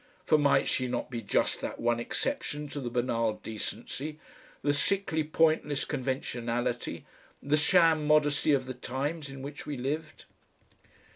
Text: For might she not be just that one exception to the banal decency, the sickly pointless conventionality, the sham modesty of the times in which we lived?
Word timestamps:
For 0.25 0.39
might 0.39 0.67
she 0.67 0.87
not 0.87 1.11
be 1.11 1.21
just 1.21 1.61
that 1.61 1.79
one 1.79 1.99
exception 1.99 2.67
to 2.69 2.79
the 2.79 2.89
banal 2.89 3.33
decency, 3.33 4.19
the 4.63 4.73
sickly 4.73 5.23
pointless 5.23 5.85
conventionality, 5.85 7.05
the 7.43 7.55
sham 7.55 8.07
modesty 8.07 8.51
of 8.51 8.65
the 8.65 8.73
times 8.73 9.29
in 9.29 9.43
which 9.43 9.67
we 9.67 9.77
lived? 9.77 10.25